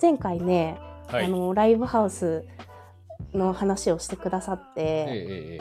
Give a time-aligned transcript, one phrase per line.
[0.00, 0.78] 前回ね、
[1.08, 1.26] はい。
[1.26, 2.44] あのライブハウス
[3.34, 5.60] の話をしてくださって、え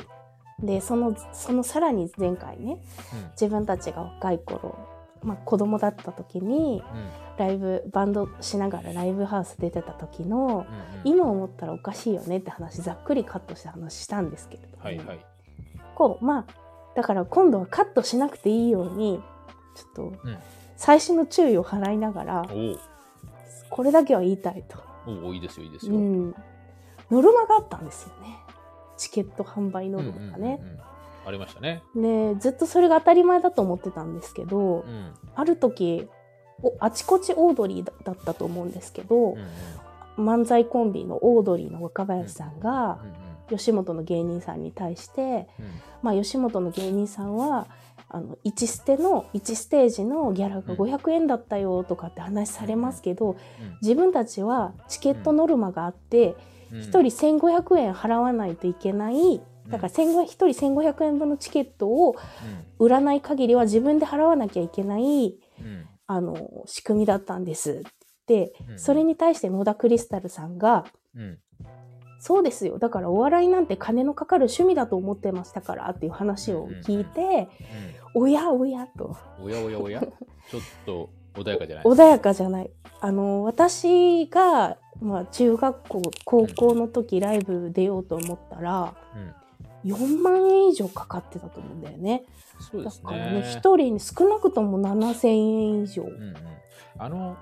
[0.61, 2.81] でそのそのさらに前回ね
[3.13, 4.77] え自分たちが若い頃、
[5.23, 6.99] まあ、子供だった時にうん。
[6.99, 10.65] うんライブバンドしながらライブハウス出てた時のうんうん。
[11.05, 15.25] 今思ったらおかしいよねって話ざっくりカットした話したんですけれども、はいはい。
[15.95, 16.45] こうまあ
[16.97, 19.21] だから今度はカットしなくていいように
[19.73, 20.37] ちょっとうん。
[20.75, 22.77] 最新の注意を払いながらお
[23.79, 25.95] これだけは言いたいと、おおいいですよいいですよ。
[25.95, 26.35] うん、
[27.09, 28.37] ノルマがあったんですよね。
[28.97, 30.59] チケット販売ノルマがね。
[30.61, 30.67] うん。
[30.67, 30.79] うんうん
[31.25, 31.81] ありましたね。
[31.95, 35.13] でずっとそれが当たり前だと思ってたんですけど、うん。
[35.33, 36.09] ある時
[36.61, 39.39] おあちこちオードリーだだったと思うんですけどうん、
[40.17, 40.29] うん。
[40.29, 45.21] 漫才コンビのオードリーの若林さんがうんうん吉本の芸人さんに対して、
[45.59, 45.65] うん。
[46.01, 47.67] まあ、吉本の芸人さんは
[48.07, 50.79] あの1ステの1ステージのギャラがうん。
[50.79, 53.37] 500円だったよとかって話されますけど、うん。
[53.81, 56.35] 自分たちはチケットノルマがあって、
[56.71, 56.79] うん。
[56.81, 57.01] 1人
[57.39, 62.15] 1500円払わないといけないだから1500 1人1500円分のチケットを
[62.79, 65.37] 売らない限りは自分で払わなきゃいけない
[66.07, 67.91] あの仕組みだったんですっ
[68.25, 68.53] て。
[68.69, 68.79] うん。
[68.79, 71.39] それに対して野田クリスタルさんがうん
[72.19, 77.49] 「そうですよだからお笑いなんて金のかかる趣味だと思ってましたから」っていう話を聞いて
[78.13, 80.01] 「おやおや」とうんおやおやおや
[80.51, 82.71] ちょっと穏やかじゃない穏やかじゃない。
[83.01, 89.33] あの私が、まあ、中学校高校の時ライブ出ようと思ったらうん
[89.85, 92.25] 4万円以上かかってたと思うんだよね。
[92.59, 93.39] そうですだからねね。
[93.39, 96.03] 1人に少なくとも7,000円以上。
[96.03, 96.35] うんうん
[97.01, 97.37] あの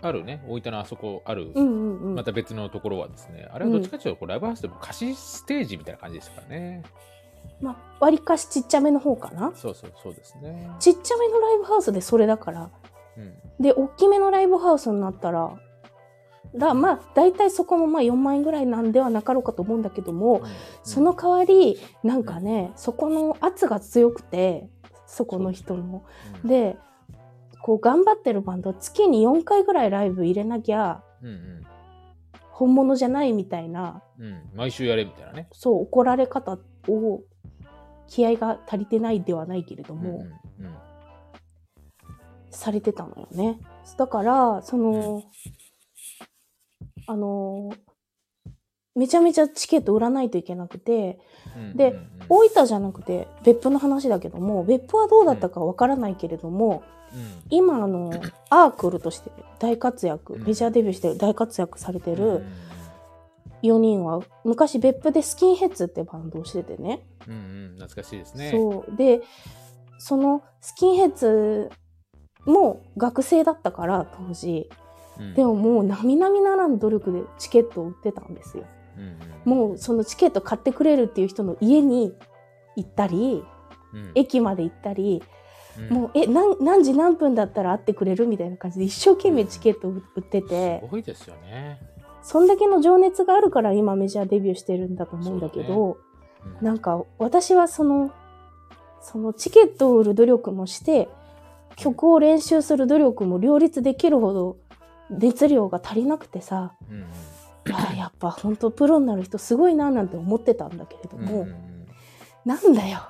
[0.00, 2.14] あるね大分のあそこあるうんうんうん。
[2.14, 6.82] また別のところはですね、あれはどっちかというとライブハウスでも貸しステージみたいな感じでしたからね。
[7.60, 9.52] まあ、割かしちっちゃめの方かな。
[9.54, 10.70] そうそうそうですね。
[10.78, 12.70] ちっちゃめのライブハウスでそれだから。
[13.16, 13.34] うん。
[13.60, 15.58] で大きめのライブハウスになったら
[16.54, 20.42] だまあ大体そこもまあ4万円ぐらいなんではなかろうかと思うんだけども、
[20.82, 24.68] その代わりなんかねそこの圧が強くて
[25.06, 26.04] そこの人の。
[26.42, 26.76] うん、で
[27.62, 31.62] こう頑張ってるバンドは月に4回ぐらいライブ入れなきゃうんうん。
[32.50, 35.48] 本物じゃないみたいなうん、毎週やれみたいなね。
[35.52, 36.58] そう怒られ方
[36.88, 37.22] を
[38.08, 40.74] 気合が足りてないではないけれども、うんうんうん。
[42.50, 43.60] されてたのよね。
[43.96, 45.22] だからその、
[47.06, 47.70] あの
[48.96, 51.20] めちゃめちゃチケット売らないといけなくて
[51.56, 52.08] うんでうんうん。
[52.28, 56.97] 大分じゃなくて別府の話だけども別府はどうだったかわからないけれども、うん
[57.50, 58.12] 今あの
[58.50, 60.44] アークルとして大活躍うん。
[60.44, 62.16] メジャーデビューして大活躍されてうん。
[62.16, 62.46] る
[63.62, 67.04] 4人は昔別府でスキンヘッズってバンドをしててね。
[67.26, 67.74] うんうん。
[67.78, 68.50] 懐かしいですね。
[68.50, 68.96] そう。
[68.96, 69.20] で
[69.98, 71.70] そのスキンヘッズ
[72.46, 74.70] も学生だったから当時。
[75.18, 75.34] うん。
[75.34, 78.64] でももう並々ならぬ努力でチケットを売ってたんですよ。
[78.96, 79.58] うんうん。
[79.68, 82.14] もうそのチケット買ってくれるっていう人の家に
[82.76, 83.42] 行ったり
[83.92, 84.12] うん。
[84.14, 85.22] 駅まで行ったり
[85.90, 85.96] うん。
[85.96, 88.26] もうえ何何時何分だったら会ってくれる？
[88.26, 90.80] みたいな感じで一生懸命チケットを売ってて。
[90.82, 91.80] すごいですよね。
[92.22, 95.98] そんだけの情熱があるから今メジャーデビューしてるんだと思うんだけど
[96.60, 96.66] うん。
[96.66, 98.10] なんか私はその
[99.00, 101.08] そのチケットを売る努力もして
[101.76, 104.56] 曲を練習する努力も両立できるほど
[105.08, 111.86] 熱量が足りなくてさうんいややっぱ本当プロになる人すごいななんて思ってたんだけれどうんも、うんうん。
[112.44, 113.00] なんだよ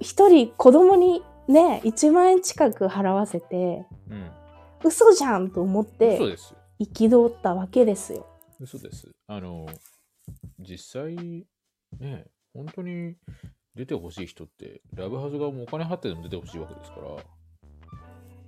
[0.00, 4.30] 一人子供にね1万円近く払わせてうん
[4.84, 6.54] 嘘じゃんと思って嘘です。
[6.80, 8.26] 憤ったわけですよ。
[8.60, 9.10] 嘘です。
[9.26, 9.66] あの、
[10.60, 11.46] 実際、
[11.98, 13.16] ね、本当に
[13.74, 17.08] 出てほしい人って、ラブハウス側もお金払ってでも出てほしいわけですから。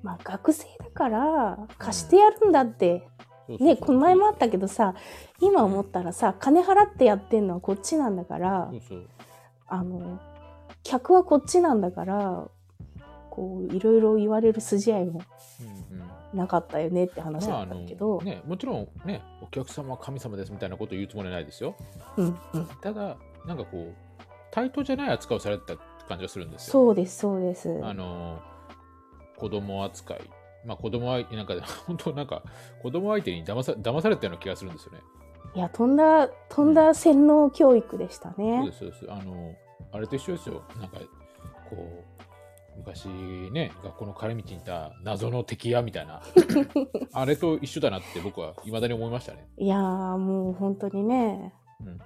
[0.02, 3.06] まあ学生だから貸してやるんだって、
[3.58, 4.94] ねこの前もあったけどさ
[5.40, 9.08] 今思ったらさ金払ってやってんのはこっちなんだからそうそう。
[9.66, 10.20] あの
[10.82, 12.48] 客はこっちなんだから
[13.30, 15.22] こういろいろ言われる筋合いも
[15.60, 21.74] うんうんなかったよねって話まあ、だったけど、ね、もちろんね、お客様は神様ですみたいなことを言うつもりはないですよ。
[22.16, 23.16] うんうん、ただ、
[23.46, 23.94] なんかこう、
[24.52, 25.76] 対等じゃない扱いをされてた
[26.08, 26.72] 感じがするんですよ。
[26.72, 27.80] そうですそうです。
[27.82, 28.40] あの、
[29.36, 30.20] 子供扱い。
[30.64, 31.54] まあ子供は、なんか、
[31.86, 32.42] 本当なんか、
[32.82, 35.00] 子供相手に騙さ騙されたような気がするんですよね。
[35.56, 38.72] いやとんだとんだ洗脳教育でしたそうねで。
[38.72, 39.06] す、そうです。
[39.10, 39.56] あの、
[39.92, 40.62] あれと一緒ですよ。
[40.78, 40.98] なんか、
[41.68, 46.22] こう、昔ね、学校の帰り道にいた謎の敵やみたいな、
[47.12, 49.48] あれと一緒だなって僕は未だに思いましたね。
[49.58, 51.54] いやーもう本当にね、
[51.84, 51.98] うん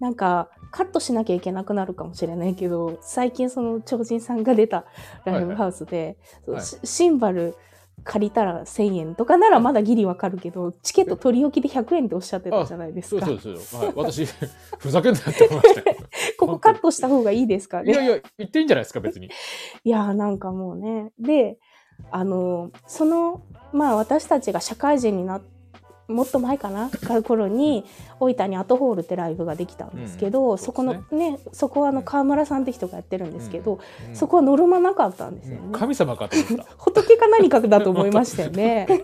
[0.00, 4.84] なんかカットしなきゃいけなくなるかもしれないけど最近その超人さんが出た
[5.24, 7.56] ライブハウスで、そうはいシシンバル
[8.04, 13.26] 借りたら1000円とかならまだギリわかるけど、チケット取り置きで100円っておっしゃってたじゃないですか。
[13.26, 13.80] そうそうそう。
[13.80, 14.26] はい、私、
[14.78, 15.96] ふざけんなって思いましたよ。
[16.38, 17.82] ここカットした方がいいですか？
[17.82, 17.92] ね。
[17.92, 19.26] いやいや、言っていいんじゃないですか、別に。
[19.84, 21.12] いやーなんかもうね。
[21.18, 21.58] で、
[22.10, 23.42] あの、その、
[23.72, 25.42] まあ私たちが社会人になっ
[26.08, 26.88] もっと前かな？
[26.88, 27.84] か頃に
[28.18, 33.78] 大分にアトホールってライブができたんですけど、うんそこのねそこはあの川村さんって人がやってるんですけど、
[34.08, 35.62] うんそこはノルマなかったんですよね。
[35.66, 36.72] うん神様かと思った。
[36.78, 38.86] 仏か何かだと思いましたよね。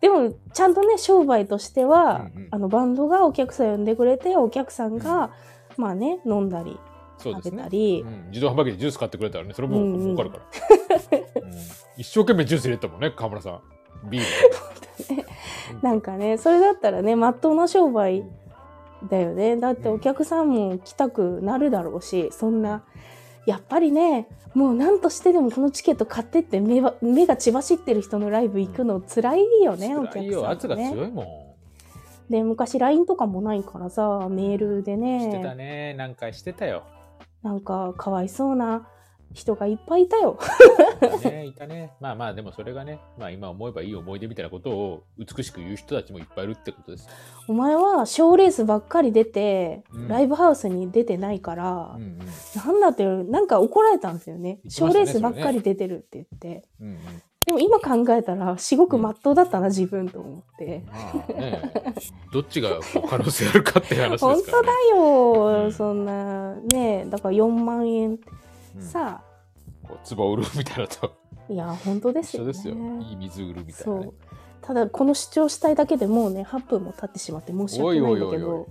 [0.00, 5.30] でもちゃんとね商売としては、うんうんあのバンドがお客さん呼んでくれてお客さんが、
[5.76, 6.78] まあね飲んだり
[7.18, 7.68] そうですね食べた。
[7.68, 10.42] り、うん自動販売機でジュース買ってくれたらね、それもうんうん儲かるから。
[11.42, 11.50] うん
[11.96, 13.60] 一生懸命ジュース入れたもんね、河村さん。
[14.08, 15.24] ビール。
[15.82, 18.24] なんかねそれだったらねまっとうな商売
[19.08, 22.84] だよねだってお客さんも来たくなるだろうしそんな
[23.46, 30.90] やっぱりねもう何としてでもこのチケット買ってって目は目が血走ってる人のライブ行くの辛いよね、お客さん辛いよ、圧がね。
[30.92, 31.56] 強いも
[32.30, 35.20] で昔 LINE とかもないからさメールでん。
[35.20, 36.84] してたねね、なんかしてたよ。
[37.42, 38.88] なんかかわいそうな
[39.34, 40.38] 人がいっぱいいたよ。
[41.24, 41.92] ね、いたね。
[42.00, 47.08] まあまあ、でもそれがね、まあ今思えばいい思い出みたいなことを美しく言う人たちもいっぱいいるってことです。
[47.48, 52.18] お前は賞レースばっかり出て、うんライブハウスに出てないからうん、うん。
[52.64, 54.60] なんだってなんか怒られたんですよね。
[54.68, 56.68] 賞レースばっかり出てるって言って。
[56.80, 56.98] うんうん。
[57.46, 60.84] でも今考えたらすごくまっとうだったな自分と思って。
[60.86, 61.74] まあね、
[62.32, 62.70] どっちが
[63.08, 64.42] 可能性あるかって話ですから、ね。
[64.42, 68.18] 本当だよ、うんそんなねだから4万円
[68.76, 68.82] うん。
[68.82, 69.22] さ
[69.86, 71.24] こう壺売るみたいなのと。
[71.48, 72.52] いや本当ですよね。
[72.52, 72.74] ですよ。
[72.74, 74.10] いい水売るみたいな、ね。
[74.62, 78.68] ただこの主張したいだけでもうね8分も経ってしまって申しお訳ないんだけど。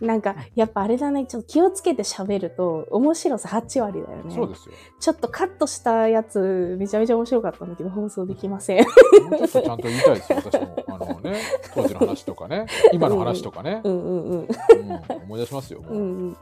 [0.00, 1.26] なんかやっぱあれだね。
[1.26, 4.34] ちょっと気をつけて喋ると面白さ8割だよね。
[4.34, 4.74] そうですよ。
[4.98, 8.84] ちょっとカットしたやつめちゃめちゃ面白かったんだけど放送できません。
[8.84, 10.84] ちょっとちゃんと言いたいですよ、私も。
[10.88, 11.40] あのね、
[11.74, 14.40] 当時の話とかね、今の話とかね、うんうんうん。
[14.40, 14.48] うん。
[15.24, 15.82] 思い出しますよ。
[15.82, 15.92] もう。
[15.92, 16.36] うんうん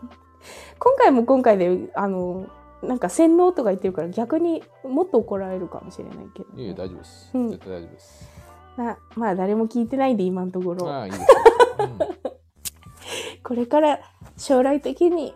[0.78, 2.46] 今回も今回であの
[2.82, 7.30] なんか洗脳とか言ってるから逆にもっと怒られるかもしれないけどね、いえいえ、大丈夫です。
[7.34, 8.30] うん絶対大丈夫です。
[8.76, 11.26] まあまあ誰も聞いてないんで今のところああ、いいですよ。
[13.42, 14.00] これから
[14.36, 15.34] 将来的に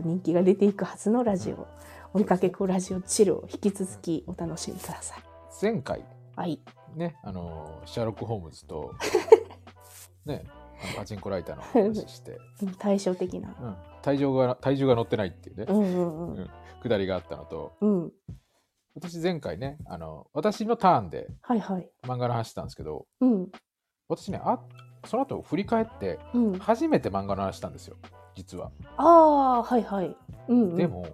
[0.00, 1.66] 人気が出ていくはずのラジオ
[2.12, 5.22] 追いかけっこラジオチルを引き続きお楽しみください。
[5.60, 6.04] 前回、
[6.36, 6.60] はい。
[6.94, 8.94] ね、あの、シャーロック・ホームズと、
[10.26, 10.44] ね、
[10.96, 13.54] パチンコライターの話して、う ん対照的な。
[13.60, 16.50] うん、体重が体重が乗ってないっていうね、うんうんうん。
[16.82, 18.12] くだりがあったのと、うん。
[18.94, 21.28] 私前回ね、あの、私のターンで。
[22.06, 23.48] 漫画の話したんですけど、うん。
[24.08, 24.60] 私ね、あ
[25.06, 26.58] その後振り返って、うん。
[26.58, 27.96] 初めて漫画の話したんですよ、
[28.34, 28.70] 実は。
[28.96, 30.16] ああ、はいはい。
[30.48, 30.76] うん、うん。
[30.76, 31.06] で、も、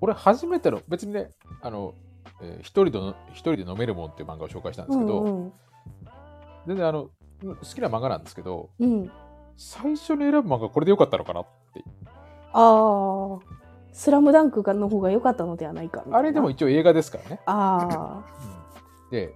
[0.00, 1.30] 俺初めての、別にね、
[1.62, 1.94] あの、
[2.42, 5.52] えー一人での一人で飲めるもんっていう漫画を紹介したんですけど、うんうん、
[6.66, 7.10] 全然あの、
[7.42, 9.10] 好きな漫画なんですけど、うん。
[9.56, 11.84] 最初に選ぶ漫画これでよかったのかなって。
[12.52, 13.38] ああ、
[13.92, 17.40] スラムダンクがの方が良かったのではないかあれでも、一応映画ですからね。
[17.46, 18.24] ああ、
[19.08, 19.34] うんで、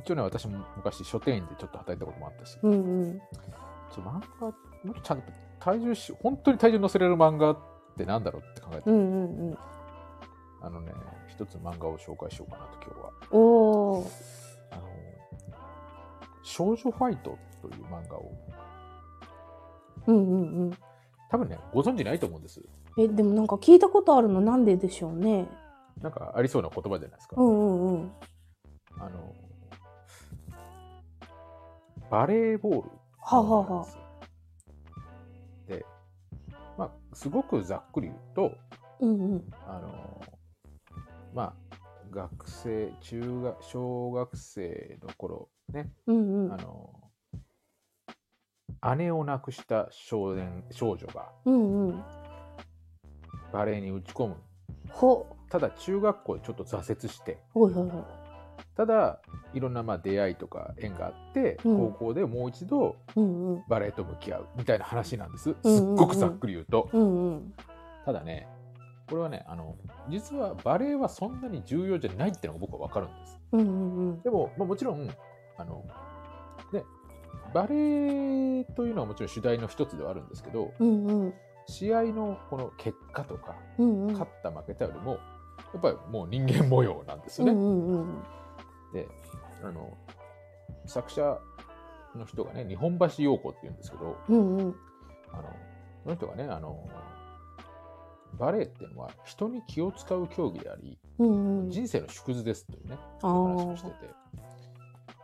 [0.00, 2.76] 一応ね、私も昔書店員でちょっと働いたこともあったし、うんう
[3.06, 3.18] ん。
[3.90, 7.58] ちょ漫画、もっとちゃんと体重し、本当に体重乗せられる漫画っ
[7.96, 9.58] てなんだろうって考えて、うんうんうん。
[10.60, 10.92] あのね、
[11.28, 13.12] 一つ漫画を紹介しようかなと今日は。
[13.30, 13.38] お
[14.00, 14.10] お。
[16.42, 18.32] 少女ファイトという漫画を、
[20.06, 20.76] うんうんうん。
[21.30, 22.62] 多分ね、ご存知ないと思うんです。
[22.98, 25.48] え、でもなんか聞いたことあるのなんででしょうね。
[26.02, 27.36] なんかありそうな言葉じゃないですか。
[27.38, 28.12] うんうんうん。
[28.98, 29.34] あの、
[32.10, 33.86] バレーボールはあ、はあは。
[35.66, 35.86] で、
[36.76, 38.56] まあ、すごくざっくり言うと、
[39.00, 39.52] うんうん。
[39.66, 40.20] あの、
[41.32, 41.54] まあ、
[42.10, 46.56] 学生、中学、小学生の頃、ね、うんうんあ。
[46.56, 46.90] の、
[48.96, 52.02] 姉を亡くした少年、少女がうんうん。
[53.52, 54.36] バレーに打ち込む。
[54.90, 57.38] ほ、ただ中学校でちょっと挫折して。
[58.74, 59.20] ただ
[59.52, 62.96] いろんなまあ出会いとか縁があって、うん高校でもう一度。
[63.68, 65.44] バレエと向き合うみたいな話なんです。
[65.44, 66.88] すっうんうんうんごくざっくり言うと。
[66.92, 67.54] うんうん。
[68.04, 68.48] ただね、
[69.08, 69.76] これはね、あの、
[70.08, 73.40] 実はバレエはそんなに重要じゃないっていうのが僕はわかるんです。
[73.52, 74.22] うんうんうん。
[74.22, 75.10] でも、まあ、もちろん、
[75.56, 75.84] あの、
[76.72, 76.84] ね、
[77.52, 81.34] バレエというのはもちろん主題の一つではあるんですけど、うんうん。
[81.66, 84.12] 試合のこの結果とか、うんうん。
[84.12, 85.18] 勝った負けたよりも、や
[85.78, 87.52] っぱりもう人間模様なんですよね。
[87.52, 88.22] うんうんうん。
[88.92, 89.08] で、
[89.62, 89.96] あの、
[90.86, 91.38] 作者
[92.14, 94.74] の人がね、日本橋陽子って言うんですけど、うんうん。
[95.32, 95.44] あの、
[96.02, 96.88] その人がね、あの、
[98.38, 101.70] バレエっていうのは人に気を使う競技であり、うんうん。
[101.70, 104.21] 人生の縮図ですというね、あ話をしてーて。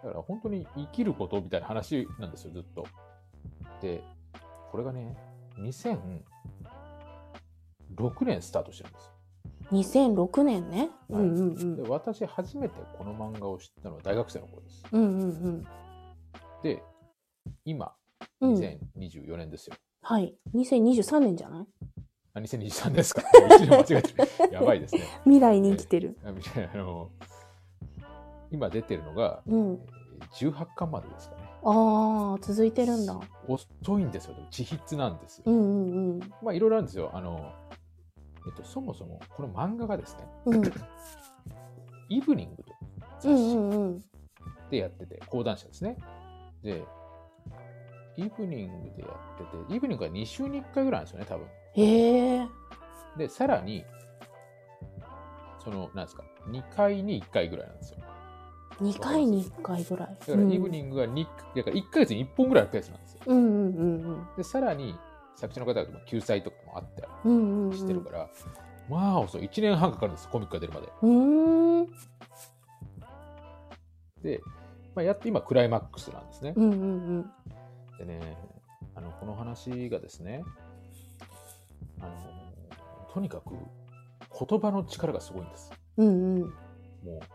[0.02, 2.87] だから本当に生きることみたいな話なんですよ、ずっと。
[3.83, 4.02] で、
[4.71, 5.17] これがね、
[5.59, 6.23] 2006
[8.25, 9.12] 年スタートしてるんです。
[9.71, 10.90] 2006年ね。
[11.11, 11.83] はいうんうんうんで。
[11.88, 14.85] 私初めてこの漫画を知ったのは大学生の頃です。
[14.93, 15.64] うんうんうん。
[16.62, 16.83] で、
[17.64, 17.93] 今、
[18.40, 19.75] うん2024年ですよ。
[20.02, 20.35] はい。
[20.55, 21.67] 2023年じゃない？
[22.35, 23.23] あ、2023ですか
[23.69, 24.52] 間違えてる。
[24.52, 25.02] やばいですね。
[25.25, 26.17] 未来に生きてる。
[26.25, 27.11] あみたいなあの
[28.50, 29.73] 今出てるのが、うん。
[29.75, 29.99] えー
[30.35, 31.43] 18巻までですかね。
[31.64, 33.19] ああ、続いてるんだ。
[33.47, 34.35] 遅いんですよ。
[34.50, 35.45] 自筆なんですよ。
[35.47, 36.21] うんうんうん。
[36.43, 37.11] まあいろいろあるんですよ。
[37.14, 37.52] あの、
[38.47, 40.62] えっと、そもそもこの漫画がですね、うん
[42.11, 42.73] イブニングと
[43.21, 44.02] 雑誌。
[44.71, 45.97] でやってて、講談社ですね。
[46.62, 46.85] で、
[48.17, 51.47] イブニングでやってて、イブニングは2週に1回ぐらいなんですよね、多分。
[51.75, 52.49] へえ。
[53.17, 53.85] で、さらに、
[55.62, 57.99] その、なんですか、2回に1回ぐらいなんですよ。
[58.80, 60.16] 2回に1回ぐらい。
[60.20, 63.20] だから、イブニングが2、だから1ヶ月に1本ぐらいのペースなんですよ。
[63.26, 64.94] うんうんうんで、さらに、
[65.37, 67.32] 作者の方が救済とかもあってうん。
[67.32, 67.76] うんうんうん。
[67.76, 68.28] してるから、
[68.88, 69.49] まあ遅い。
[69.49, 70.88] 1年半かかるんです、コミックが出るまで。
[71.02, 71.87] うーん。
[74.23, 74.40] で、
[74.94, 76.54] まあ、やっと今、クライマックスなんですね。
[76.56, 77.30] うんうん
[77.99, 78.37] でね、
[78.94, 80.44] あの、この話がですね、
[82.00, 82.14] あの、
[83.12, 83.54] とにかく、
[84.47, 85.73] 言葉の力がすごいんです。
[85.97, 86.06] うん。
[86.06, 86.40] うんうん。
[86.42, 86.49] も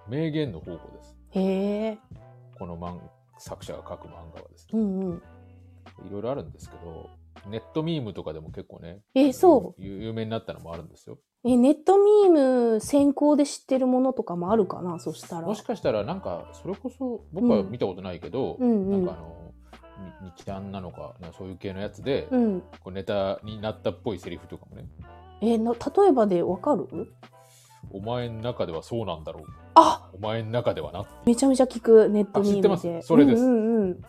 [0.07, 1.22] う、名言の宝庫です。
[1.35, 1.97] へえ。
[2.57, 2.99] この漫
[3.39, 4.79] 作者が書く漫画はですね。
[4.79, 5.21] うんうん。
[6.07, 7.09] いろいろあるんですけど、
[7.49, 9.81] ネットミームとかでも結構ね、え、そう。
[9.81, 11.17] 有有名になったのもあるんですよ。
[11.43, 15.47] え、ネットミーム先行で知ってるものとかもあるかなそしたら。
[15.47, 19.51] もしかしたら、なんか、それこそ、僕は見たことないけど、うんうんなんかあの、
[20.25, 22.61] に日談なのか、なんかそういう系のやつで、うん。
[22.61, 24.87] こうネタになったっぽいセリフとかもね、
[25.41, 26.87] え、な、例えばでわかる？
[27.91, 29.43] お前の中ではそうなんだろう。
[30.13, 31.05] あお前の中ではな。
[31.25, 32.69] めちゃめちゃ聞く、ネットミームで。
[32.69, 34.01] あ知ってますそれですうんうんうん。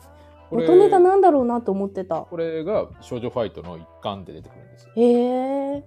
[0.50, 2.22] 元ネタなんだろうなと思ってた。
[2.22, 4.92] これが少女ファイトの一環で出てくるんですよ。
[4.96, 5.84] へえ。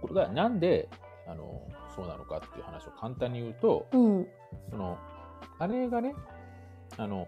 [0.00, 0.88] これがなんで
[1.26, 1.62] あの
[1.94, 4.26] そうなのかっていう話を簡単に言うと、うん。
[4.70, 4.98] その
[5.68, 6.14] 姉がね、
[6.96, 7.26] あの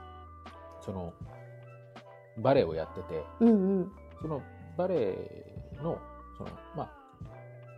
[0.80, 1.12] その
[2.38, 3.92] バレエをやってて、うんうん。
[4.20, 4.42] その
[4.76, 5.98] バレエの
[6.38, 6.90] そのまあ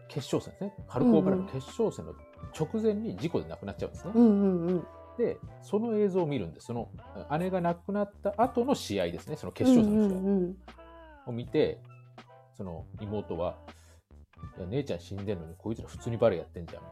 [0.08, 0.84] 決勝戦ですね。
[0.88, 2.14] 春高バレーの決勝戦の
[2.58, 4.12] 直前に事故で亡くなっちゃうんですね。
[4.14, 4.86] うんうんうん。
[5.16, 6.66] で、その映像を見るんです。
[6.66, 6.88] その
[7.38, 9.36] 姉が亡くなった後の試合ですね。
[9.36, 10.18] その決勝戦の試合。
[10.18, 10.56] うんうん
[11.28, 11.78] を見て、
[12.56, 13.56] その妹は、
[14.70, 16.88] 姉ちゃん死んでんのにこいつら普通にバレエやってんじゃんみ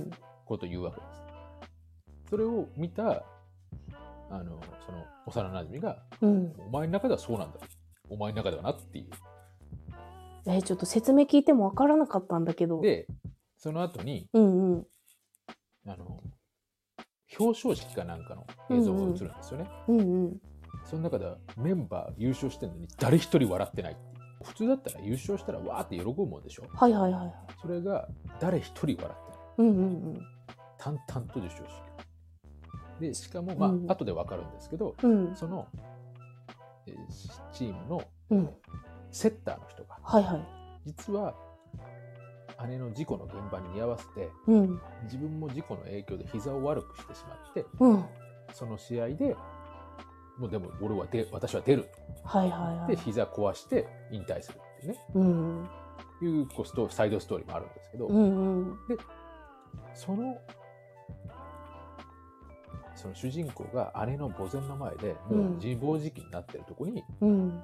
[0.00, 0.16] いな。
[0.44, 2.30] ことを言うわけです。
[2.30, 3.24] それを見た、
[4.30, 6.52] あの、その幼馴染が、うん。
[6.58, 7.60] お前の中ではそうなんだ。
[8.08, 9.10] お前の中ではなっていう。
[10.44, 12.80] えーちょっと説明聞いてもわからなかったんだけど。
[12.80, 13.06] で、
[13.62, 14.86] その後に、うんうん。
[15.86, 16.20] あの、
[17.38, 18.44] 表彰式かなんかの
[18.76, 19.70] 映像が映るんですよね。
[19.86, 20.40] うんうん。
[20.84, 23.96] その中ではメンバー優勝してるのに誰一人笑ってない。
[24.42, 26.64] 普通だったら優勝したらわーって喜ぶもんでしょ。
[26.74, 27.34] はいはいはいはい。
[27.60, 28.08] それが
[28.40, 29.14] 誰一人笑ってない。
[29.58, 29.86] うんうんう
[30.18, 30.26] ん。
[30.76, 31.70] 淡々と授賞式。
[32.98, 35.36] で、しかも、まあ、うん後でわかるんですけど、うん。
[35.36, 35.68] その、
[36.88, 36.96] えー
[37.52, 38.50] チームのうん。
[39.12, 40.46] セッターの人が、はいはい。
[40.84, 41.36] 実は、
[42.68, 44.80] 姉の事故の現場に居合わせて、うん。
[45.04, 48.04] 自分も事故の影響で膝を悪くしてしまって、うん。
[48.52, 49.36] その試合で、
[50.38, 51.88] もうでも俺はで、私は出る
[52.24, 52.96] はいはいはで、い。
[52.96, 55.68] 膝壊して引退するっていうね、うん。
[56.22, 58.78] いうこうストサイドストーリーもあるんですけど、うんうん。
[59.94, 60.38] その、
[62.94, 67.62] その主人公が姉の墓前の前で、もう自暴自棄になってるとこに、うん。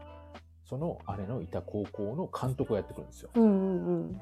[0.65, 3.31] その姉のいた高校の監督がやってくるんですよ。
[3.35, 4.21] うんうんうん。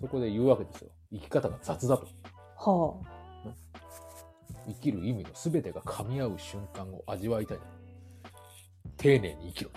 [0.00, 0.90] そこで言うわけですよ。
[1.12, 2.06] 生き方が雑だと。
[2.56, 2.94] は
[4.66, 7.58] 生きる意味の全てが噛み合う瞬間を味わいたい。
[8.96, 9.70] 丁寧に生きろ。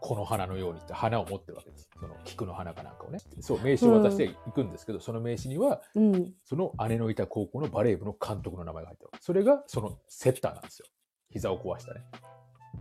[0.00, 1.88] この花のようにって花を持ってるわけです。
[2.00, 3.18] その菊の花かなんかをね。
[3.40, 5.80] そう、名刺を渡していくんですけど、その名刺には、あ。
[5.94, 6.32] うん。
[6.44, 9.10] その姉のいた高校のバレー部の監督の名前が入ってる。
[9.20, 10.86] それがそのセッターなんですよ。
[11.28, 12.00] 膝を壊したね。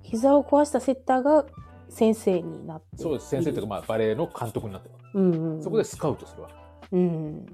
[0.01, 1.45] 膝を壊したセッターが
[1.89, 3.29] 先生になってそうです。
[3.29, 4.95] 先生というか、まあ、バレーの監督になってる。
[5.15, 5.63] うんうん。
[5.63, 6.49] そこでスカウトするわ
[6.91, 7.45] うん。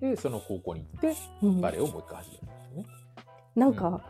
[0.00, 0.10] け。
[0.10, 1.60] で、その高校に行って、うん。
[1.60, 2.86] バレーをもう一回始めるんですよね。
[3.56, 4.00] なんか、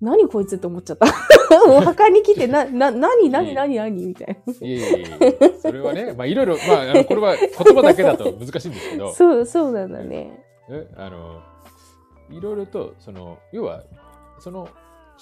[0.00, 1.06] 何こいつって思っちゃった。
[1.68, 10.44] お墓に来て、な、な、何、何、何、何みたいいえいえいえ、それはね、まあいろいろ、まあ、あのこれは言葉だけだと難しいんですけどな。、そう、そうなんだね。
[10.70, 11.40] えあの、
[12.30, 13.84] いろいろと、その、要は、
[14.40, 14.68] その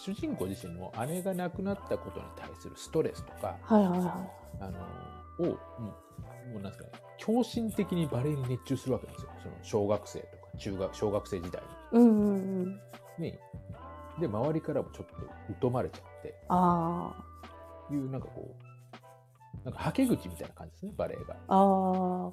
[0.00, 4.26] 主人公自身の姉が亡くなったことに対するストレスとか、はいはいは
[4.60, 5.94] あのをも
[6.48, 11.66] うもうなんですかね狂信的にバレエに熱中するわけですよその小学生とか中学小学生時代い。
[11.92, 12.80] うんうんうん。
[13.18, 13.30] に。
[13.30, 13.38] に
[14.20, 15.14] で周りからもちょっと
[15.60, 17.14] 疎まれちゃってあ
[17.90, 18.56] いうなんかこ
[19.62, 21.36] うなんかはけ口みたいな感じですねバレエが。
[21.48, 21.56] あ。
[21.56, 22.32] あ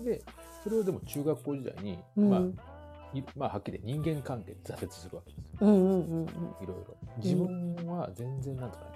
[0.00, 0.04] あ。
[0.04, 0.22] で
[0.62, 2.30] それをでも中学校時代に、うん。
[2.30, 2.74] まあ
[3.14, 6.26] いまあ、はっきり人間関係で挫折するわけですようんうんうんうん。
[6.62, 8.90] いろいろ自分は全然なんとかね、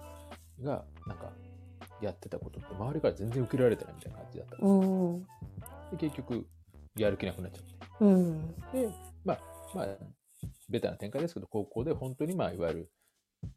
[0.64, 1.32] がなんか
[2.00, 5.22] やってたことって周りから全然受けられてないみたいな感じだったんですうん。
[5.90, 6.46] で結局
[6.96, 8.54] やる気なくなっちゃってうん。
[8.72, 8.88] で
[9.24, 9.38] まあ
[9.74, 9.86] まあ
[10.68, 12.90] ベタな展開ですけど高校で本当にまあいわゆる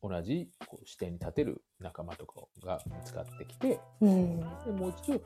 [0.01, 4.39] 同じこう視点に立てる仲間とかが見つかってきてうん。
[4.39, 5.21] でもう一度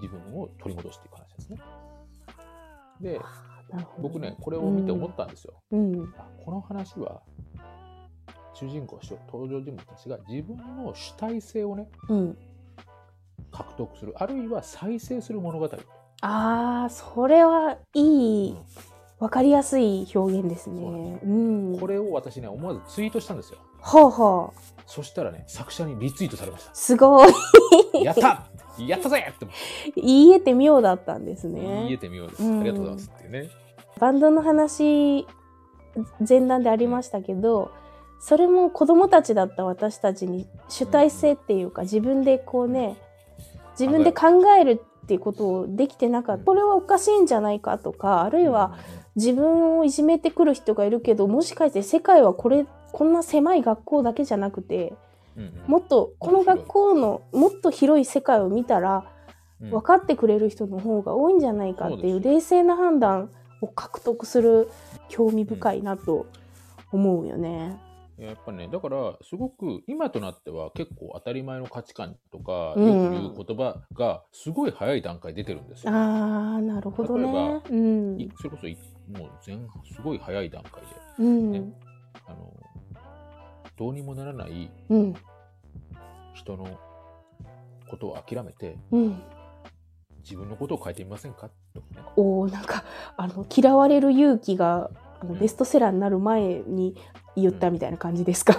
[0.00, 1.58] 自分を取り戻していく話ですね
[3.00, 3.20] で
[4.00, 7.22] 僕ねこれを見て思ったんですよ、この話は
[8.54, 12.38] 主人公登場人物たちが自分の主体性をねうん。
[13.50, 14.14] 獲得する。
[14.16, 15.68] あるいは再生する物語。
[16.20, 18.56] ああ、それはいい、
[19.18, 21.18] わかりやすい表現ですね。
[21.24, 21.78] うん。
[21.80, 23.58] これを私ね思わずツイートしたんですよ。
[23.80, 24.60] はあはあ。
[24.86, 27.32] そしたらね作者にリツイートされましすごい。
[27.92, 28.46] た やった！
[28.78, 29.32] やったぜ！
[29.34, 29.46] って
[29.96, 31.98] 言えて妙だったんです言えね。
[31.98, 32.60] てみようです、うん。
[32.60, 33.50] ありがとうございますっていうね。
[33.98, 35.26] バンドの話、
[36.26, 37.72] 前段でありましたけど、
[38.20, 42.96] それも子供たちだった私たちに主体性っていうか、自分でこうね、
[43.78, 44.26] 自分で考
[44.60, 46.44] えるっていうことをできてなかった。
[46.44, 48.74] これはおかしいんじゃないかとか、あるいは
[49.18, 54.94] 自分をいじめてくる人がいるけど、もしかして世界はこれ、こんな狭い学校だけじゃなくて、
[55.36, 59.04] うんうんもっとこの学校のもっと広い世界を見たら
[59.60, 64.68] うん分かってくれる人の方が多いんじゃないかっていう冷静な判断を獲得する
[65.08, 66.26] 興味深いなと
[66.90, 67.78] 思うよね。
[68.18, 75.92] やっぱねだからすごく今となっては結構当たり前の価値観とかよくうん言う言葉がすごい早い段階で出てるんですよ。
[75.92, 77.62] ああなるほど例えねば。
[77.70, 78.76] うんいそれこそい
[79.08, 79.56] もう前
[79.94, 80.86] すごい早い段階で。
[81.18, 81.52] うん。
[81.52, 81.62] ね。
[82.26, 82.52] あの
[83.76, 85.14] どうにもならないうん。
[86.34, 86.66] 人の
[87.88, 89.22] ことを諦めてうん。
[90.22, 91.48] 自分のことを変えてみませんか？
[91.74, 92.02] とかね。
[92.16, 92.84] おおなんか
[93.16, 94.90] あの嫌われる勇気が
[95.20, 95.38] あのうん。
[95.38, 96.96] ベストセラーになる前に
[97.34, 98.52] 言ったみたいな感じですか？
[98.52, 98.56] い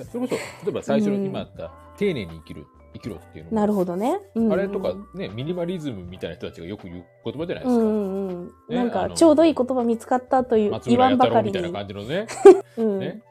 [0.00, 1.22] やそれこそ例えば最初うん。
[1.22, 4.18] に今あった丁寧に生きる生きろっていうのもなるほどね。
[4.34, 7.82] うんあれとかねミニマリズムみたいな人たちがよく言う言葉じゃないですか。
[7.82, 8.46] うんうんうん。
[8.46, 11.70] ねなんかちょうどいい言葉見つかったという松言わんばかりみたいな。
[11.70, 12.26] 感じのね。
[12.78, 13.22] うんね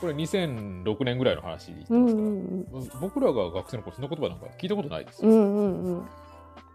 [0.00, 5.30] これ2006年ぐらいの話で言ってうんますうんから、僕らが学生の頃そんな言葉なんか聞いたことないですよ。
[5.30, 6.08] うんうんうんうん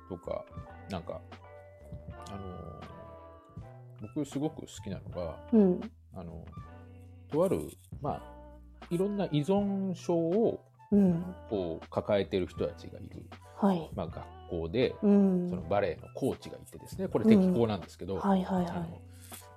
[0.07, 0.45] とか、
[0.91, 1.19] なんか、
[2.27, 2.95] あのー
[4.13, 5.81] 僕すごく好きなのが、うん
[6.13, 6.45] あの、
[7.31, 7.59] とある、
[8.01, 8.21] まあ、
[8.91, 10.61] いろんな依存症を
[10.95, 13.23] うんこう抱えてる人たちがいる、
[13.57, 13.89] はい。
[13.95, 19.01] まあ、学校で、うんそのバレエのコーチがいてですね、これ適校なんですけど、はいはいはあの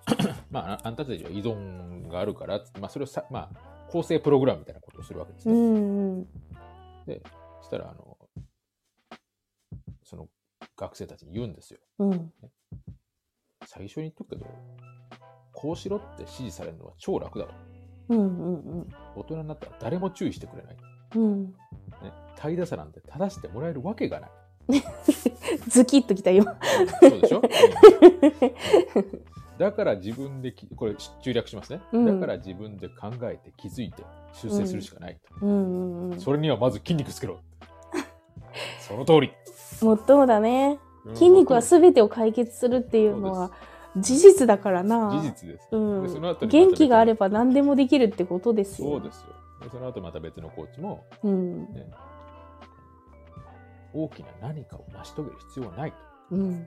[0.51, 5.55] まあ、ああんたたちは依存があるからって、まあ、それをさ、まあ、構成プログラムみたいなことをするわけですね。
[5.55, 6.24] んうん
[7.07, 7.22] で、
[7.61, 8.16] そしたら、あの、
[10.03, 10.29] その
[10.77, 11.81] 学生たちに言うんですよ。
[11.98, 12.33] うん
[13.66, 14.46] 最初に言っとくけど、
[15.53, 17.53] こうしろって指示されるのは超楽だと。
[18.09, 20.77] うんうん大人になったら誰も注意してくれない。
[21.14, 21.44] うんうん。
[21.47, 21.53] ね、
[22.37, 24.31] 怠惰さなんて正してもらえるわけがない。
[25.68, 26.57] ズキッときた今。
[27.01, 29.05] そうでしょ、うん
[29.59, 31.81] だから自分でき、これ中略しますね。
[31.92, 35.47] うんだから自分で考えて気づいて修正するしかないと。
[35.47, 36.21] うんうんうん。
[36.21, 37.40] それにはまず筋肉つけろ。
[38.79, 39.33] その通り。
[39.83, 40.79] もっともだね。
[41.05, 43.51] うん筋肉は全てを解決するっていうのは
[43.97, 45.11] 事実だからな。
[45.11, 45.68] 事実です。
[45.73, 48.90] うんで元気があれば何でもできるってことですよ。
[48.90, 49.29] そうですよ。
[49.61, 51.73] でその後また別のコーチも、うん。
[51.73, 51.90] ね、
[53.92, 55.97] 大きな何かを成し遂げる必要はないと。
[56.33, 56.66] うん。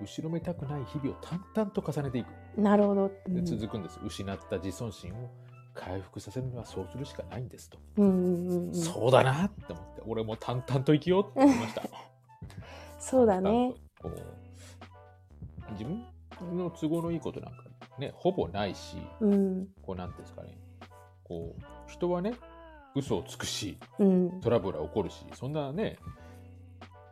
[0.00, 2.60] 後ろめたくない日々を淡々と重ねていく。
[2.60, 3.06] なるほど。
[3.06, 3.98] うでん続くんです。
[4.04, 5.30] 失った自尊心を
[5.74, 7.78] 回復させるにはそうするしかないんですと。
[7.96, 8.74] うんうんうんうん。
[8.74, 11.82] そうだなって思って、俺も淡々と生きようって思いました。
[12.98, 13.74] そうだね。
[14.00, 16.04] こう自分
[16.56, 17.64] の都合のいいことなんか
[17.98, 19.68] ね、ほぼないし、うん。
[19.82, 20.56] こうなんていうんですかね、
[21.28, 22.32] こう、人はね、
[22.94, 24.40] 嘘をつくし、うん。
[24.40, 25.98] トラブルは起こるし、そんなね、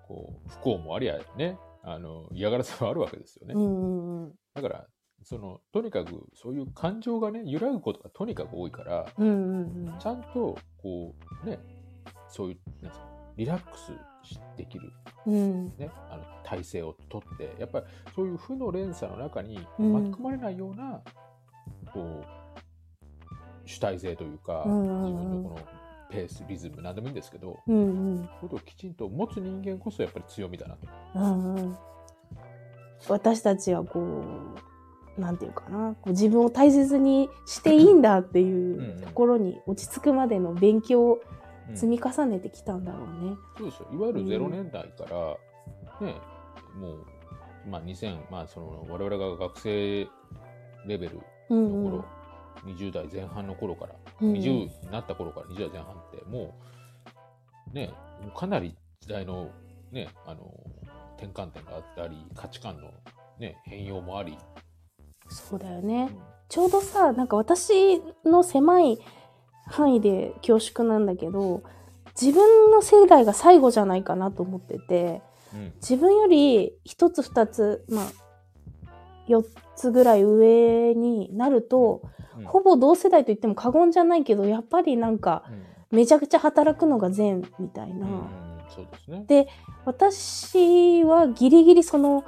[0.09, 3.55] こう、不幸もありゃね、あの、嫌がらせはあるわけですよね。
[3.55, 4.33] うんうんうん。
[4.55, 4.87] だから、
[5.23, 11.59] その、とにかく、そういう感情がね、揺らぐことがとにかく多いから、うんうんうんちゃんと、こう、ね、
[12.29, 13.93] そういう、なんですか、リラックス
[14.57, 14.93] できる、
[15.27, 21.03] うんね、あの体制をとって、やっぱりそういう負の連鎖の中にうん巻き込まれないような、
[21.93, 22.36] こう、
[23.67, 25.13] 主体性というか、うんうんうん。
[25.13, 25.59] 自分のこの
[26.11, 28.29] ペースリズム何でもいいんですけどうんうん。
[28.41, 30.87] ことをきちんと持つ人間こそやっぱり強みだなと。
[31.15, 31.77] うんうん。
[33.09, 34.01] 私たちはこ
[35.17, 35.95] うなんていうかな。
[36.01, 41.21] こう自分を大切にしていいんだっていうところに落ち着くまでの勉強を
[41.69, 43.37] うん積み重ねてきたんだろうね。
[43.59, 43.89] そうですよ。
[43.93, 45.05] いわゆる0年代か
[46.01, 46.15] ら、ね
[46.77, 47.07] もう、
[47.69, 50.07] まあ、2000、まあ、その我々が学生
[50.87, 52.05] レベルうんの頃、
[52.67, 54.33] 20代前半の頃から、うん。
[54.33, 56.59] 20になった頃から20代前半っても
[57.73, 57.91] うね
[58.35, 59.51] かなり時代の
[59.93, 60.53] ねあの
[61.17, 62.91] 転換点があったり価値観の
[63.39, 64.37] ね変容もあり、
[65.29, 66.11] そうだよね。
[66.49, 68.99] ちょうどさなんか私の狭い
[69.67, 71.63] 範囲で恐縮なんだけど
[72.21, 75.73] 自分の世代が最後じゃないかなと思っててうん。
[75.81, 78.07] 自分より一つ二つまあ
[79.29, 82.11] 4つぐらい上になるとうん
[82.45, 85.77] ほぼ同世代と言っても過言じゃないけどやっぱりなんかうん。
[85.91, 88.07] めちゃくちゃ働くのが善みたいな。
[88.07, 88.23] うんうん
[88.69, 89.25] そうですね。
[89.29, 89.49] で
[89.85, 92.25] 私はギリギリその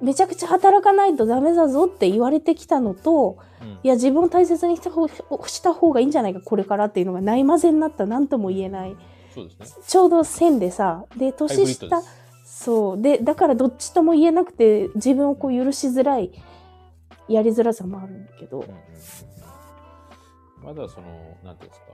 [0.00, 3.68] めちゃくちゃ働かないとダメだぞって言われてきたのとうん。
[3.82, 8.96] いや自分を大切にした方した方がいいんじゃないかこれからっていうのがないまぜになった何とも言えない。
[9.34, 9.84] そうですね。
[9.86, 12.02] ちょうど線でさで年下。
[12.46, 13.02] そう。
[13.02, 16.32] でだからどっちとも言えなくて自分をこう許しづらい
[17.28, 18.60] やりづらさもあるんだけど。
[18.60, 19.33] うんうんうん
[20.64, 21.86] まだその、なんていうんですか、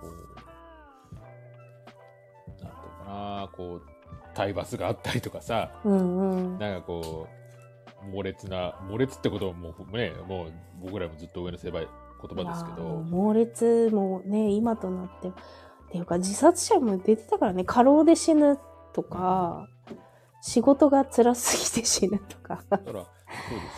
[0.00, 3.82] こう、なんていうかな、こう、
[4.34, 6.58] 体罰があったりとかさ、うんうん。
[6.58, 7.26] なんかこ
[8.04, 11.86] う、猛烈な、猛烈ってことはもうね、もう僕らもずっと上の世代
[12.20, 15.32] 言葉ですけど、猛烈もね今となってっ
[15.90, 18.58] ていうか自殺者も出てたからね過労で死ぬ
[18.92, 19.66] とか
[20.42, 22.62] 仕事が辛すぎて死ぬとか。
[22.70, 23.06] だから、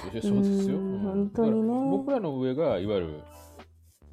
[0.03, 0.77] そうですよ、そうですよ。
[0.79, 1.91] 本当にね。
[1.91, 3.21] 僕らの上が、いわゆる、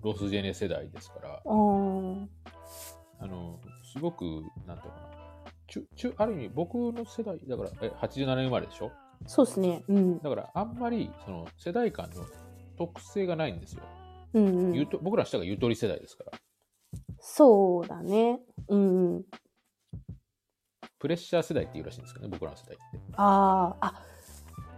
[0.01, 2.29] ロスジェネ世代ですから、うん
[3.19, 3.59] あの、
[3.93, 4.23] すごく、
[4.65, 8.91] なんていうかな、中、中、ある意味僕の世代、だから、え、87年生まれでしょ？
[9.27, 9.83] そうですね。
[9.89, 10.19] うん。
[10.19, 12.23] だから、あんまり、その、世代間の
[12.77, 13.83] 特性がないんですよ。
[14.33, 14.73] うんうん。
[14.73, 16.31] ゆと僕ら下がゆとり世代ですから。
[17.19, 18.39] そうだね。
[18.69, 19.25] うんうん。
[20.97, 22.99] プレッシャー世代っていうらしいんですけどね、僕らの世代って。
[23.15, 24.01] あああ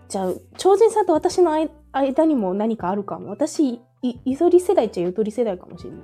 [0.08, 3.30] じゃあ超人さんと私の間間にも何かあるかも。
[3.30, 6.00] 私いゆとり世代っちゃゆとり世代かもしれない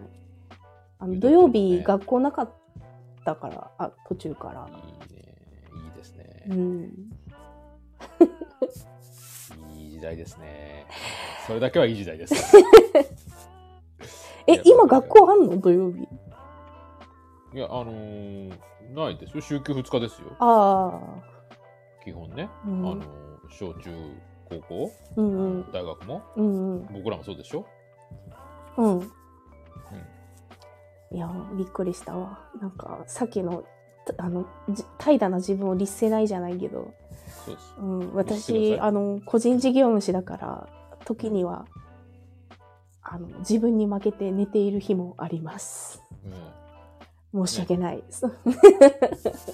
[0.99, 2.49] あの土曜日学校なかっ
[3.25, 4.75] たからあ途中からいい
[5.15, 5.36] ね、
[5.83, 6.43] いいですね。
[6.49, 6.93] うん
[9.75, 10.86] いい時代ですね。
[11.47, 12.33] それだけはいい時代です。
[14.47, 15.57] え今学校あんの？
[15.57, 16.07] 土曜日
[17.53, 18.53] いや、あのー
[18.93, 19.41] ないですよ。
[19.41, 20.29] 週休2日ですよ。
[20.39, 22.49] ああ基本ね。
[22.65, 23.07] うんあのー
[23.49, 23.89] 小中
[24.45, 27.65] 高校、うんうん大学も、うんうん僕らもそうでしょ？
[28.78, 29.12] うん。
[31.10, 32.40] いやびっくりしたわ。
[32.62, 33.63] なんかさっきの
[34.06, 36.94] たあのじ怠惰な自分を律せないじゃないけど、
[37.46, 40.70] そうん、私あの個人事業主だから
[41.06, 41.66] 時には
[43.02, 46.04] あの自分に負けて寝ている日もあります。
[46.26, 47.46] うん。
[47.46, 48.32] 申し訳ない、そ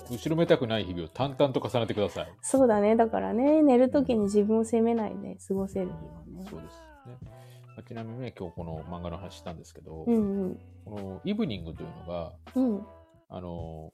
[0.09, 2.33] 後ろめたくない日々を淡々と重ねてください。
[2.41, 2.95] そうだね。
[2.95, 5.97] だからね寝る時に自分を責めないで過ごせる日は
[6.43, 6.47] ね。
[6.49, 6.75] そうです
[7.07, 7.42] ね。
[7.75, 10.59] まあちなみにね、今日この漫画の話したんですけど、うんうん。
[10.85, 12.81] このイブニングというのが、うん。
[13.29, 13.93] あの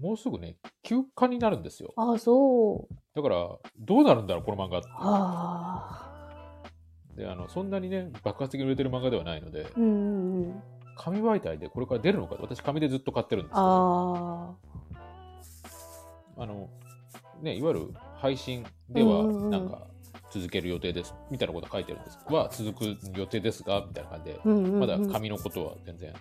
[0.00, 1.92] もうすぐね、休刊になるんですよ。
[1.96, 2.94] ああそう。
[3.14, 4.88] だから、どうなるんだろう、この漫画って。
[4.92, 6.64] ああ。
[7.16, 10.62] であのそんなにね、爆発的に売れてる漫画ではないので、うんうんうん。
[10.96, 14.54] 紙媒体でこれから出るのか、私、紙でずっと買ってるんですけど、あ。
[16.36, 16.68] あの、
[17.40, 19.50] ね、いわゆる配信では、うんうんうん。
[19.50, 19.86] なんか、
[20.34, 22.18] 続ける予定です、みたいなこと書いてるんです。
[22.26, 26.12] は、続く予定ですが、みたいな感じで、あ、うんうんうん、まだ紙のことは全然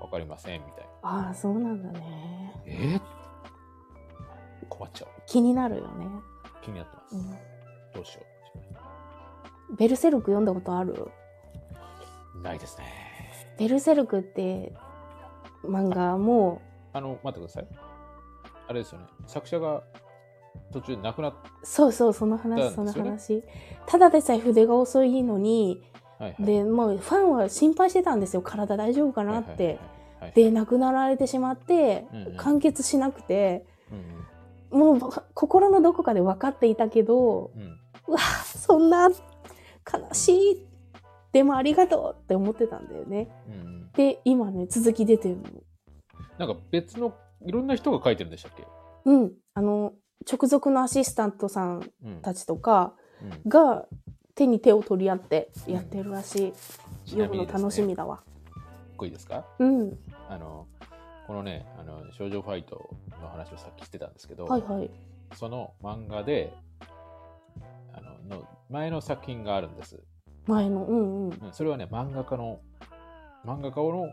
[0.00, 0.90] わかりません、みたいな。
[1.02, 3.00] ああそうなんだねえー？
[4.68, 5.08] 困っちゃう。
[5.26, 6.06] 気になるよね、
[6.62, 7.14] 気になってます。
[7.16, 7.30] うん、
[7.94, 8.22] どうしよ
[9.78, 11.10] ベルセルク読んだことある？
[12.34, 12.40] う。
[12.42, 12.84] ないですね。
[13.58, 14.72] ベルセルクって
[15.62, 16.60] 漫画も
[16.92, 17.68] あの、待ってください。
[18.68, 19.06] あれですよね。
[19.26, 19.82] 作者が
[20.72, 23.42] 途中で亡くなっそうそうそのだ話その話、
[23.86, 25.82] ただでさえ筆が遅いのに
[26.18, 26.44] はいはい。
[26.44, 28.42] でもうファンは心配してたんですよ。
[28.42, 29.78] 体大丈夫かなって、
[30.34, 32.36] で亡くなられてしまって、うんうん。
[32.36, 33.64] 完結しなくて。
[33.90, 34.24] うん
[34.70, 34.98] もう
[35.34, 37.52] 心のどこかで分かっていたけど
[38.08, 39.14] うわそんな悲
[40.12, 40.66] しい。
[41.30, 43.28] でもありがとうって思ってたんだよね。
[43.46, 45.42] うんうん、で今ね続き出てるの。
[46.38, 47.14] なんか別の
[47.46, 48.66] いろんな人が書いてるんでしたっけ、
[49.04, 49.32] うん。
[49.54, 49.92] あの
[50.30, 53.86] 直属のアシスタントさんうんたちとかうんが
[54.34, 56.52] 手に手を取り合ってやってるらしい、
[57.10, 58.20] 読むの楽しみだわ。
[58.94, 59.96] 一個いいですかうん。
[60.28, 60.66] あの、
[61.26, 64.90] このね、あの、少女ファイトの話をさっきしてたんですけど、はいはい。
[65.34, 66.52] その漫画で、
[67.92, 70.02] あの、の前の作品があるんです。
[70.46, 71.30] 前の、うんうん。
[71.30, 72.60] うんそれはね、漫画家の、
[73.44, 74.08] 漫画家の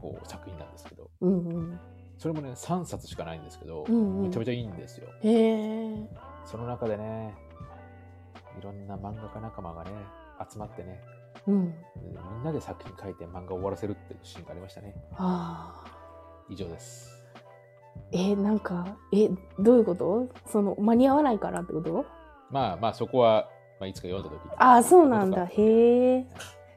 [0.00, 1.80] こう作品なんですけど、うんうん。
[2.18, 5.08] それもね、3冊しかないんですけど、うんうんめちゃめちゃいいんですよ。
[5.22, 6.08] へえ。
[6.44, 7.34] その中でね、
[8.58, 9.90] いろんな漫画家仲間がね、
[10.50, 11.00] 集まってね、
[11.46, 11.70] うん。
[11.70, 11.76] で
[12.34, 14.94] みんなで作品書いて漫画を終わらせるっていうシーンがありましたね。
[15.12, 15.90] ああ。
[16.48, 17.08] 以上です。
[18.10, 19.28] え、なんか、え、
[19.58, 20.28] どういうこと？
[20.46, 22.04] その、間に合わないからってこと？
[22.50, 24.50] まあまあ、そこは、まあ、いつか読んだ時に。
[24.56, 25.46] ああ、そうなんだ。
[25.46, 26.26] へえ。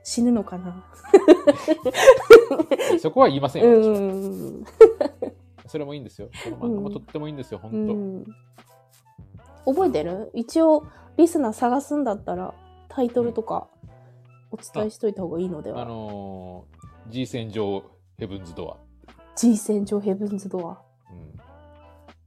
[0.03, 0.83] 死ぬのかな？
[2.99, 4.63] そこは言いませんうよ、私はん。
[5.71, 6.29] それもいいんですよ。
[6.33, 7.93] その漫画もとってもいいんですよ、う本当。
[9.71, 9.73] ん。
[9.73, 10.29] 覚えてる？
[10.33, 12.53] 一応、リスナー探すんだったら、
[12.89, 13.69] タイトルとか、
[14.51, 15.81] お伝えしといた方がいいのでは。
[15.81, 17.85] あのー、G 戦場
[18.17, 18.77] ヘブンズドア。
[19.37, 20.81] G 戦場ヘブンズドア。
[21.09, 21.37] うん。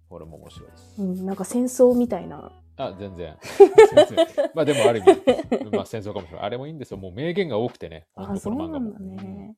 [0.09, 1.02] これも面白いです。
[1.02, 2.50] うん、なんか戦争みたいな。
[2.78, 3.37] あ、全然。
[4.54, 6.46] まあでもある意味、 まあ戦争かもしれない。
[6.46, 6.96] あれもいいんですよ。
[6.96, 8.07] もう名言が多くてね。
[8.14, 9.54] あ、そうなんだね。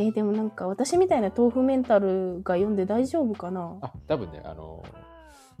[0.00, 3.76] えーでもなんか私みたいな豆腐メンタルが読んで大丈夫かな？
[3.82, 4.82] あ、多分ね、あの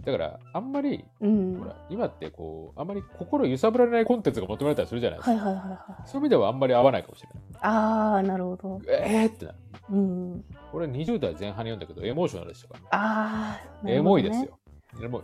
[0.02, 1.58] ー、だから、あんまり、うん。
[1.58, 5.32] ほら、今ってこう、あんまり心揺さぶられないコンテンツが求められたりするじゃないですか。
[5.32, 6.08] はいはいはいはい。
[6.08, 7.42] そういう意味ではあんまり合わないかもしれない。
[7.60, 8.80] ああ、なるほど。
[8.88, 9.58] えーってなる。
[9.90, 10.44] うん。
[10.72, 12.86] 俺20代前半に読んだけど、エモーショナルでしたからね。
[12.92, 14.58] ああ、エモいですよ。
[15.02, 15.22] エモい。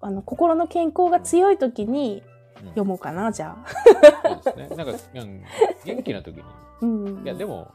[0.00, 2.22] あの心の健康が強い時に
[2.60, 3.68] うん読もうかな、じゃあ。
[4.44, 4.76] そうですね。
[4.76, 5.42] なんか、うん
[5.84, 6.42] 元気な時に。
[6.82, 7.24] うん。
[7.24, 7.72] いや、でも、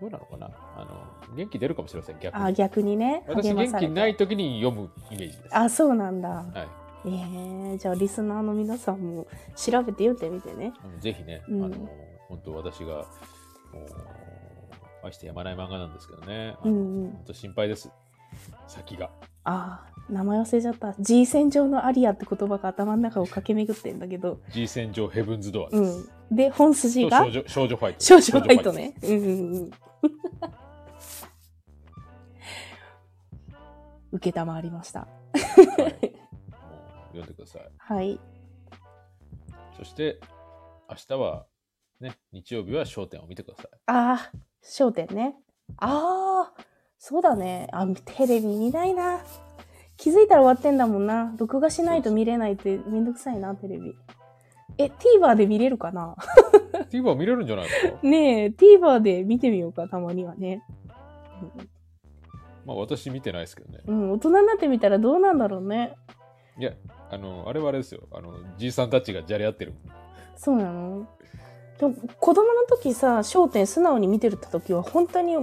[0.00, 0.50] どうなのかな？
[0.76, 0.84] あ
[1.30, 2.44] の、元気出るかもしれません、逆に。
[2.44, 3.24] あ逆にね。
[3.26, 5.56] 私、元気ない時に読むイメージです。
[5.56, 6.28] あ、そうなんだ。
[6.28, 7.08] はい。
[7.08, 10.72] えー、じゃあリスナーの皆さんも調べて読んでみてね。
[11.00, 11.88] ぜひね、うんあの、
[12.28, 13.06] 本当私が、
[15.02, 16.56] 愛してやまない漫画なんですけどね。
[16.64, 17.90] うんうん本当心配です。
[18.66, 19.10] 先が。
[19.44, 20.94] あー名前忘れちゃった。
[20.98, 24.40] G 戦場のアリアって言葉が頭の中を駆け巡ってんだけど。
[24.50, 26.10] G 戦場ヘブンズドアうです。
[26.32, 26.36] ん。
[26.36, 28.00] で、本筋がと少女少女ファイト。
[28.04, 28.94] 少女ファイトね。
[29.02, 29.70] うんうんうん。
[34.12, 35.00] 受けたまわりました。
[35.00, 35.06] は
[36.02, 36.12] い、
[37.08, 37.62] 読んでください。
[37.78, 38.20] はい。
[39.76, 40.18] そして、
[40.88, 41.46] 明日は、
[42.00, 43.66] ね、日曜日は焦点を見てください。
[43.86, 44.32] ああ、
[44.64, 45.36] 焦点ね。
[45.78, 46.62] ああ、
[46.98, 47.68] そうだね。
[47.72, 49.20] あ、テレビ見ないな。
[49.96, 51.34] 気づいたら終わってんだもんな。
[51.38, 53.94] 録画しないと見れないってめんどくさいな、テレビ。
[54.78, 56.14] え、TVer で見れるかな
[56.90, 57.98] ？TVer 見れるんじゃないですか？
[58.06, 60.62] ねえ、TVer で見てみようか、たまにはね。
[62.68, 63.80] まあ私見てないですけどね。
[63.86, 65.94] うん、大人になってみたらどうなんだろうね。
[66.58, 66.72] いや、
[67.10, 68.02] あの、あれはあれですよ。
[68.12, 69.72] あの、じいさんたちがじゃれ合ってる。
[70.36, 71.08] そうなの？
[71.78, 75.34] でも子供の時さ、焦点素直に見てるって時は本当に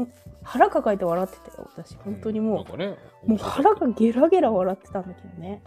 [0.44, 1.96] 腹抱えて笑ってたよ、私。
[1.98, 2.56] 本当にもう。
[2.58, 5.64] なんかね、もう腹がゲラゲラ笑ってたんだけどね。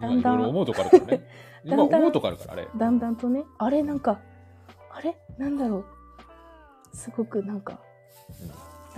[0.00, 1.26] 今だんだん思うとこあるからね。
[1.64, 2.68] だんだん今思うとこあるから、あれ。
[2.76, 4.20] だんだんとね、あれなんか、
[4.92, 5.16] あれ？
[5.38, 5.84] なんだろう。
[6.92, 7.80] すごくなんか、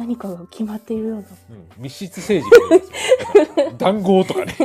[0.01, 1.27] 何かが決まっているような。
[1.51, 4.57] うん、密室政治談合とかね。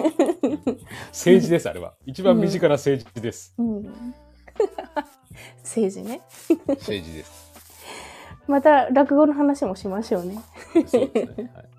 [0.44, 1.94] う ん政治です、あれは。
[2.06, 3.54] 一番身近な政治です。
[3.58, 3.84] うん。
[5.62, 6.22] 政治ね。
[6.70, 7.52] 政治です。
[8.48, 10.40] また落語の話もしましょうね。
[10.88, 11.52] そうですね。
[11.54, 11.70] はい、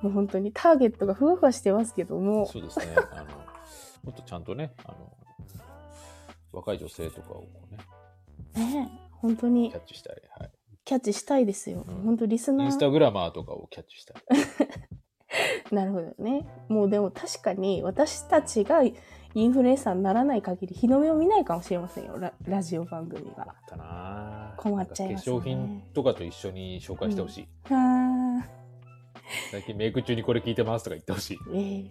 [0.00, 2.46] もう本当にターゲットがふわふわしてますけども。
[2.46, 2.86] そうですね。
[3.12, 3.24] あの、
[4.04, 5.12] もっとちゃんとね、あの、
[6.52, 7.48] 若い女性とかをこ
[8.56, 10.22] うね、ねえ本当にキャッチしたい。
[10.38, 10.50] はい。
[10.88, 11.84] キャッチしたいですよ。
[11.86, 12.66] うん本当リスナー。
[12.68, 14.22] インスタグラマーとかをキャッチしたい。
[15.70, 16.46] なるほどね。
[16.70, 18.94] もうでも確かに私たちがイ
[19.34, 22.16] ンフルエンサーにならない限り日の目を見ないかもしれませんよ。
[22.18, 23.42] ララジオ番組が。
[23.42, 27.48] あったなぁ困っちゃいますね化粧品とかと一緒に紹介してほしい。
[27.70, 28.48] あ
[29.50, 31.36] 最近メイク中にこれ聞いてますとか言ってほしい。
[31.36, 31.90] ーええ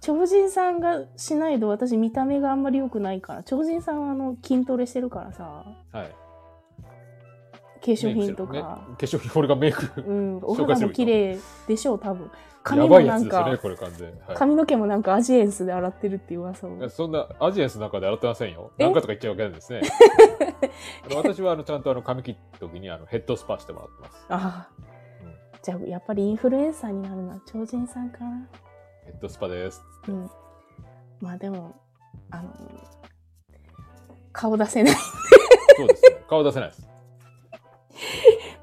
[0.00, 6.25] 超人さんがしないと私見た目があんまり良くないから超人さんはあの筋トレしてるからさはい。
[7.86, 10.02] 化粧品とか、ね化粧品、俺がメイク。
[10.02, 12.30] うん、 お肌も綺麗でしょう多分や
[12.64, 14.08] 髪もなんか、ね、これ完全。
[14.08, 18.72] はい髪の毛もなんかアジエンスで洗ってるっていう噂をそんなアジエンスの中で洗ってませんよ。
[18.78, 18.84] え？
[18.84, 19.82] なんかとか言っちゃうわけなんですね。
[21.08, 24.26] あの私はあのちゃんとあの髪切った時にあのヘッドスパしてもらってます。
[24.28, 24.84] ああ、
[25.24, 28.48] うんじゃあやっぱりインフルエンサーになるのは超人さんかな
[29.04, 29.82] ヘッドスパです。
[30.08, 30.30] うん
[31.20, 31.74] まあでも
[32.30, 32.50] あの
[34.32, 34.94] 顔出せない
[35.76, 36.24] そうですね。
[36.28, 36.85] 顔出せないです。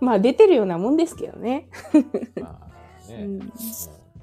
[0.03, 1.69] まあ出てるようなもんですけどね、
[2.39, 3.49] まあね、うんもう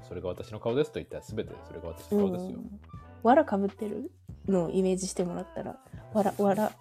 [0.07, 2.59] それが私の顔ですと言ったら全てそれが私の顔ですよ。
[2.59, 2.79] うん
[3.23, 4.11] わらかぶってる
[4.47, 5.77] のをイメージしてもらったら
[6.11, 6.71] わら、わら、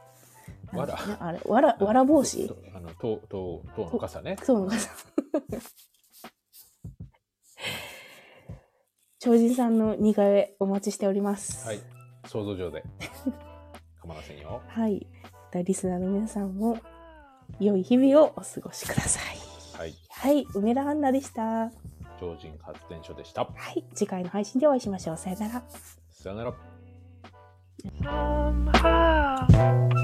[0.72, 2.48] わらあれ、わら、わら帽子？
[2.48, 4.38] とあの、とう、とう、とうの傘ね。
[4.42, 4.90] そうなんです。
[9.18, 11.66] 超人さんの似顔絵お待ちしております。
[11.66, 11.80] はい。
[12.24, 12.82] 想像上で。
[14.00, 14.62] 構いませんよ。
[14.66, 15.06] はい。
[15.62, 16.78] リスナーの皆さんも、
[17.60, 19.36] 良い日々をお過ごしください。
[19.78, 19.94] はい。
[20.08, 20.46] はい。
[20.54, 21.42] 梅田アンナでした。
[21.42, 21.70] は
[22.18, 23.48] 超人発電所でした。
[23.72, 23.84] い。
[23.94, 25.16] 次回の配信でお会いしましょう。
[25.16, 25.62] さよなら。
[26.10, 26.54] さよなら。
[28.02, 29.99] Somehow